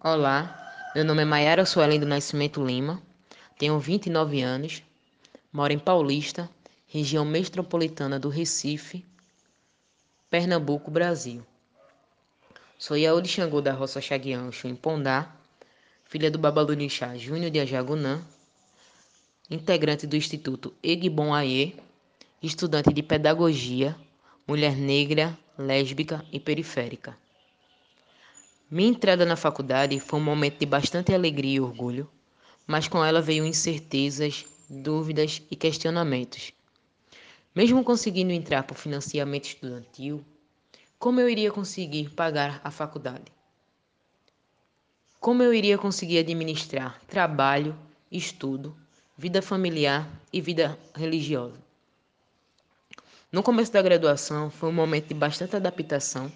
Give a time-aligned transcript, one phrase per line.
[0.00, 3.02] Olá, meu nome é Maiara Suelen do Nascimento Lima,
[3.58, 4.80] tenho 29 anos,
[5.52, 6.48] moro em Paulista,
[6.86, 9.04] região metropolitana do Recife,
[10.30, 11.44] Pernambuco, Brasil.
[12.78, 15.34] Sou Yaudi Xangô da Roça Chaguiancho, em Pondá,
[16.04, 18.22] filha do Babalunixá Júnior de Ajagunã,
[19.50, 21.74] integrante do Instituto Egbon Aie,
[22.40, 23.96] estudante de Pedagogia,
[24.46, 27.18] mulher negra, lésbica e periférica.
[28.70, 32.06] Minha entrada na faculdade foi um momento de bastante alegria e orgulho,
[32.66, 36.52] mas com ela veio incertezas, dúvidas e questionamentos.
[37.54, 40.22] Mesmo conseguindo entrar por financiamento estudantil,
[40.98, 43.32] como eu iria conseguir pagar a faculdade?
[45.18, 47.74] Como eu iria conseguir administrar trabalho,
[48.12, 48.76] estudo,
[49.16, 51.58] vida familiar e vida religiosa?
[53.32, 56.30] No começo da graduação foi um momento de bastante adaptação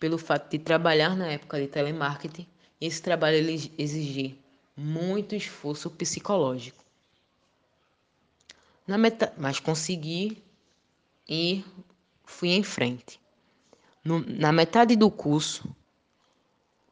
[0.00, 2.46] pelo fato de trabalhar na época de telemarketing
[2.80, 3.36] esse trabalho
[3.76, 4.38] exigir
[4.74, 6.82] muito esforço psicológico.
[8.86, 9.32] Na meta...
[9.36, 10.42] Mas consegui
[11.28, 11.62] e
[12.24, 13.20] fui em frente.
[14.02, 14.20] No...
[14.20, 15.68] Na metade do curso,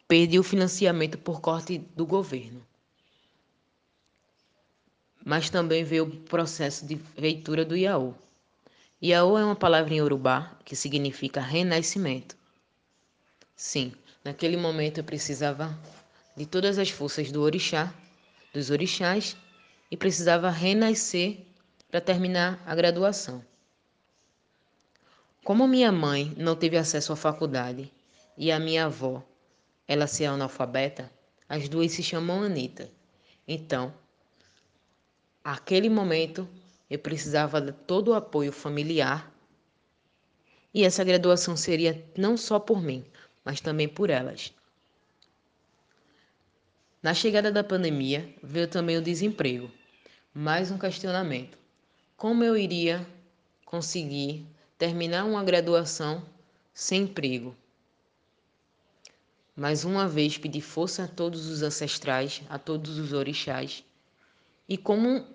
[0.07, 2.63] perdi o financiamento por corte do governo.
[5.25, 8.15] Mas também veio o processo de feitura do Iaô.
[9.03, 12.38] Iaô é uma palavra em urubá que significa renascimento.
[13.59, 13.93] Sim,
[14.25, 15.77] naquele momento eu precisava
[16.37, 17.93] de todas as forças do orixá,
[18.55, 19.37] dos orixás,
[19.91, 21.45] e precisava renascer
[21.91, 23.45] para terminar a graduação.
[25.43, 27.93] Como minha mãe não teve acesso à faculdade
[28.37, 29.25] e a minha avó,
[29.89, 31.11] ela ser analfabeta,
[31.49, 32.89] as duas se chamam Anita.
[33.47, 33.93] Então,
[35.43, 36.49] aquele momento
[36.89, 39.35] eu precisava de todo o apoio familiar
[40.73, 43.05] e essa graduação seria não só por mim,
[43.49, 44.53] mas também por elas.
[47.03, 49.71] Na chegada da pandemia, veio também o desemprego.
[50.35, 51.57] Mais um questionamento:
[52.15, 53.09] como eu iria
[53.65, 54.47] conseguir
[54.77, 56.23] terminar uma graduação
[56.75, 57.57] sem emprego?
[59.57, 63.83] Mais uma vez pedi força a todos os ancestrais, a todos os orixás,
[64.69, 65.27] e como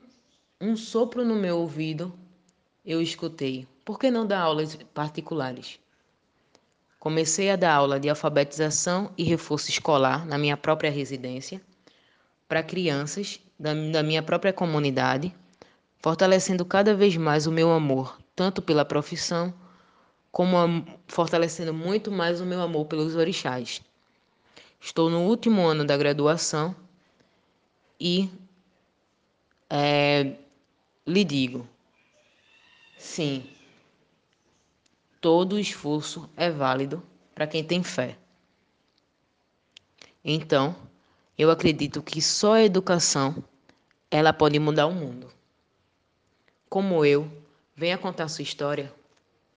[0.61, 2.13] um sopro no meu ouvido,
[2.85, 5.79] eu escutei: por que não dar aulas particulares?
[7.03, 11.61] Comecei a dar aula de alfabetização e reforço escolar na minha própria residência
[12.47, 15.35] para crianças da, da minha própria comunidade,
[15.99, 19.53] fortalecendo cada vez mais o meu amor, tanto pela profissão,
[20.31, 20.65] como a,
[21.05, 23.81] fortalecendo muito mais o meu amor pelos orixás.
[24.79, 26.73] Estou no último ano da graduação
[27.99, 28.29] e
[29.69, 30.35] é,
[31.05, 31.67] lhe digo,
[32.97, 33.45] sim,
[35.23, 37.01] todo esforço é válido
[37.33, 38.17] para quem tem fé.
[40.21, 40.75] Então,
[41.37, 43.41] eu acredito que só a educação
[44.11, 45.31] ela pode mudar o mundo.
[46.67, 47.31] Como eu,
[47.73, 48.93] venha contar sua história